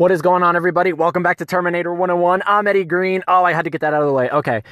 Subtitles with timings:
[0.00, 0.94] What is going on, everybody?
[0.94, 2.42] Welcome back to Terminator 101.
[2.46, 3.22] I'm Eddie Green.
[3.28, 4.30] Oh, I had to get that out of the way.
[4.30, 4.62] Okay.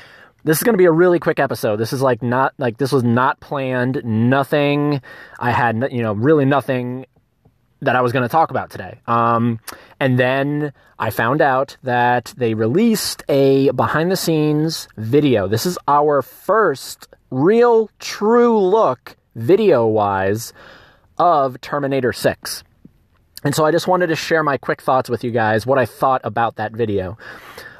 [0.44, 1.76] This is going to be a really quick episode.
[1.76, 4.00] This is like not, like, this was not planned.
[4.06, 5.02] Nothing.
[5.38, 7.04] I had, you know, really nothing
[7.82, 9.00] that I was going to talk about today.
[9.06, 9.60] Um,
[10.00, 15.46] and then I found out that they released a behind the scenes video.
[15.46, 20.54] This is our first real, true look, video wise,
[21.18, 22.64] of Terminator 6.
[23.44, 25.86] And so I just wanted to share my quick thoughts with you guys, what I
[25.86, 27.16] thought about that video.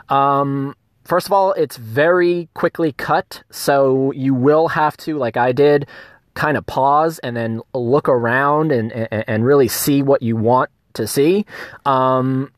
[0.08, 0.74] Um,
[1.04, 5.86] first of all, it's very quickly cut, so you will have to, like I did,
[6.34, 10.70] kind of pause and then look around and, and, and really see what you want
[10.94, 11.44] to see.
[11.84, 12.52] Um,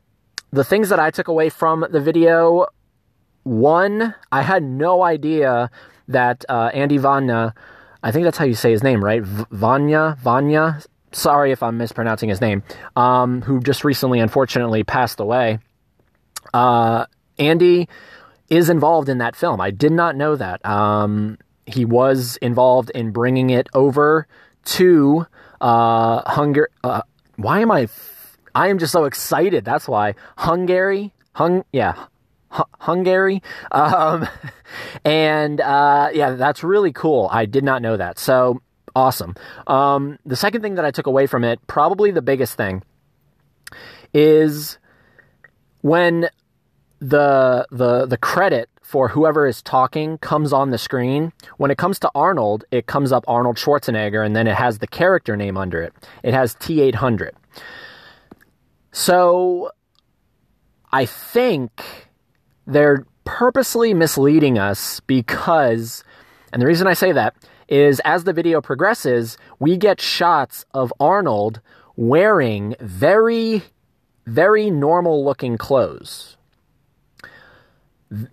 [0.51, 2.67] the things that I took away from the video
[3.43, 5.71] one, I had no idea
[6.07, 7.55] that uh, Andy Vanya,
[8.03, 9.23] I think that's how you say his name, right?
[9.23, 12.63] V- Vanya, Vanya, sorry if I'm mispronouncing his name,
[12.95, 15.59] um, who just recently, unfortunately, passed away.
[16.53, 17.05] Uh,
[17.37, 17.87] Andy
[18.49, 19.61] is involved in that film.
[19.61, 20.63] I did not know that.
[20.65, 24.27] Um, he was involved in bringing it over
[24.65, 25.25] to
[25.61, 26.67] uh, Hungary.
[26.83, 27.01] Uh,
[27.37, 27.83] why am I?
[27.83, 29.63] F- I am just so excited.
[29.63, 31.13] That's why Hungary.
[31.33, 32.07] Hung yeah.
[32.79, 34.27] Hungary, um,
[35.05, 37.29] and uh, yeah, that's really cool.
[37.31, 38.19] I did not know that.
[38.19, 38.61] So
[38.95, 39.35] awesome.
[39.67, 42.83] Um, the second thing that I took away from it, probably the biggest thing,
[44.13, 44.77] is
[45.81, 46.29] when
[46.99, 51.31] the the the credit for whoever is talking comes on the screen.
[51.55, 54.87] When it comes to Arnold, it comes up Arnold Schwarzenegger and then it has the
[54.87, 55.93] character name under it.
[56.23, 57.31] It has T800.
[58.91, 59.71] So
[60.91, 61.71] I think
[62.67, 66.03] they're purposely misleading us because,
[66.51, 67.33] and the reason I say that
[67.71, 71.61] is as the video progresses, we get shots of Arnold
[71.95, 73.63] wearing very,
[74.27, 76.37] very normal looking clothes.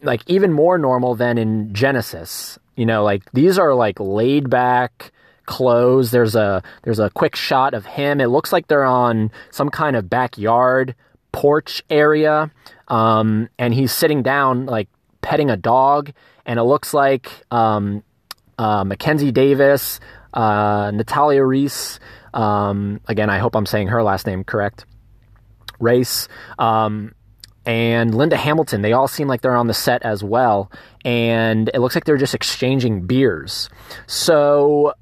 [0.03, 2.59] Like even more normal than in Genisys.
[2.77, 5.13] You know, like these are like laid back
[5.47, 6.11] clothes.
[6.11, 8.21] There's a there's a quick shot of him.
[8.21, 10.97] It looks like they're on some kind of backyard
[11.31, 12.51] porch area.
[12.89, 14.89] Um, and he's sitting down like
[15.23, 16.13] petting a dog
[16.45, 18.03] and it looks like um,
[18.59, 20.01] uh, Mackenzie Davis,
[20.35, 22.01] uh, Natalia Reese.
[22.35, 24.85] Um, again, I hope I'm saying her last name correct.
[25.81, 26.29] Race.
[26.59, 27.15] Um,
[27.65, 30.71] and Linda Hamilton, they all seem like they're on the set as well.
[31.05, 33.69] And it looks like they're just exchanging beers.
[34.07, 34.95] So,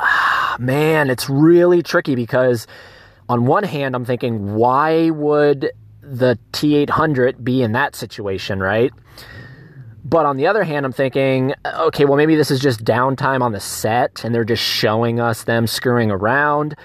[0.00, 2.66] ah, man, it's really tricky because
[3.28, 8.92] on one hand, I'm thinking, why would the T800 be in that situation, right?
[10.08, 13.50] But on the other hand, I'm thinking, okay, well, maybe this is just downtime on
[13.50, 16.76] the set and they're just showing us them screwing around.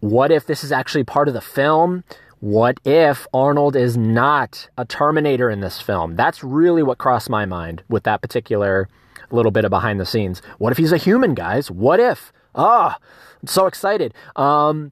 [0.00, 2.02] What if this is actually part of the film?
[2.40, 6.16] What if Arnold is not a Terminator in this film?
[6.16, 8.88] That's really what crossed my mind with that particular
[9.30, 10.42] little bit of behind the scenes.
[10.58, 11.70] What if he's a human, guys?
[11.70, 12.32] What if?
[12.56, 13.04] Ah, oh,
[13.40, 14.14] I'm so excited.
[14.34, 14.90] Um,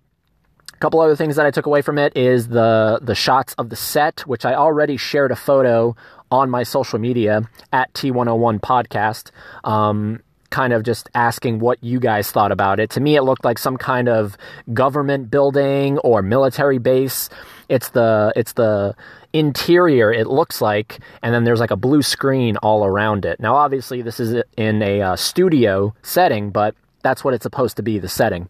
[0.73, 3.69] a couple other things that I took away from it is the the shots of
[3.69, 5.97] the set, which I already shared a photo
[6.31, 9.31] on my social media at T101 Podcast,
[9.65, 10.21] um,
[10.51, 12.91] kind of just asking what you guys thought about it.
[12.91, 14.37] To me, it looked like some kind of
[14.75, 17.29] government building or military base.
[17.69, 18.95] It's the it's the
[19.33, 23.39] interior it looks like, and then there's like a blue screen all around it.
[23.41, 27.83] Now, obviously, this is in a uh, studio setting, but that's what it's supposed to
[27.83, 28.49] be the setting.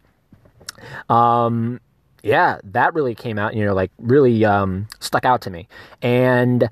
[1.09, 1.79] Um,
[2.23, 5.67] yeah, that really came out, you know, like really um, stuck out to me.
[6.01, 6.69] And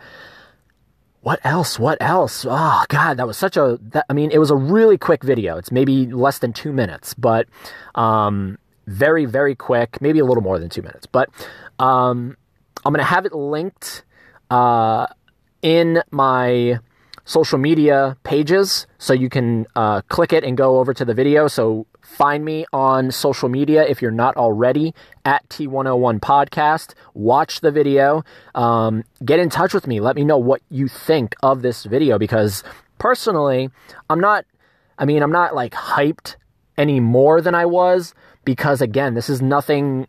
[1.29, 1.77] what else?
[1.77, 2.43] What else?
[2.49, 3.77] Oh God, that was such a.
[3.91, 5.57] That, I mean, it was a really quick video.
[5.57, 7.47] It's maybe less than two minutes, but
[7.93, 8.57] um,
[8.87, 10.01] very, very quick.
[10.01, 11.05] Maybe a little more than two minutes.
[11.05, 11.29] But
[11.77, 12.35] um,
[12.83, 14.05] I'm gonna have it linked
[14.49, 15.05] uh,
[15.61, 16.79] in my
[17.29, 21.47] social media pages, so you can uh, click it and go over to the video.
[21.47, 24.95] So Find me on social media if you're not already
[25.25, 26.95] at T101 Podcast.
[27.13, 28.23] Watch the video.
[28.55, 29.99] Um, get in touch with me.
[29.99, 32.63] Let me know what you think of this video because
[32.97, 33.69] personally,
[34.09, 34.45] I'm not,
[34.97, 36.35] I mean, I'm not like hyped
[36.77, 40.07] any more than I was because, again, this is nothing.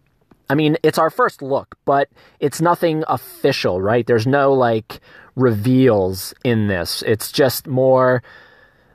[0.50, 2.08] I mean, it's our first look, but
[2.40, 4.04] it's nothing official, right?
[4.04, 4.98] There's no like
[5.36, 7.04] reveals in this.
[7.06, 8.20] It's just more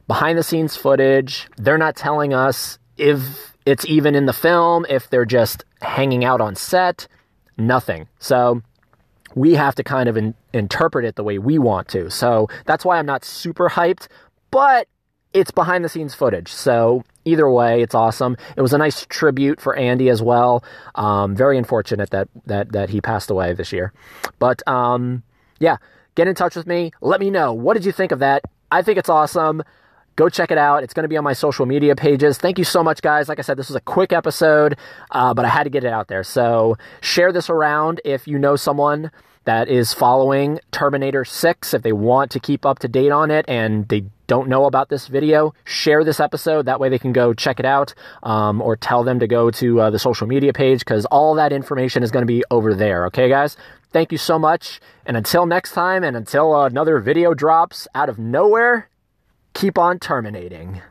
[0.06, 1.48] behind the scenes footage.
[1.56, 6.42] They're not telling us if it's even in the film, if they're just hanging out
[6.42, 7.08] on set,
[7.58, 8.10] nothing.
[8.20, 8.62] So
[9.34, 12.12] we have to kind of in, interpret it the way we want to.
[12.12, 14.10] So that's why I'm not super hyped,
[14.52, 14.90] but
[15.36, 16.48] it's behind the scenes footage.
[16.48, 18.38] So either way, it's awesome.
[18.56, 20.64] It was a nice tribute for Andy as well.
[20.96, 23.94] Um, very unfortunate that that that he passed away this year,
[24.40, 25.22] but um,
[25.60, 25.78] yeah,
[26.16, 26.92] get in touch with me.
[27.02, 28.44] Let me know what did you think of that.
[28.72, 29.62] I think it's awesome.
[30.16, 30.82] Go check it out.
[30.82, 32.38] It's going to be on my social media pages.
[32.38, 33.28] Thank you so much, guys.
[33.28, 34.78] Like I said, this was a quick episode,
[35.12, 36.24] uh, but I had to get it out there.
[36.24, 39.12] So share this around if you know someone
[39.46, 41.74] that is following Terminator 6.
[41.74, 44.90] If they want to keep up to date on it and they don't know about
[44.90, 46.66] this video, share this episode.
[46.66, 47.94] That way they can go check it out
[48.24, 51.54] um, or tell them to go to uh, the social media page because all that
[51.54, 53.06] information is going to be over there.
[53.08, 53.56] Okay, guys?
[53.92, 54.82] Thank you so much.
[55.06, 58.90] And until next time and until another video drops out of nowhere,
[59.54, 60.82] keep on terminating.